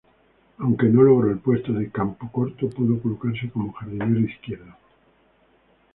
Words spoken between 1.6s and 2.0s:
de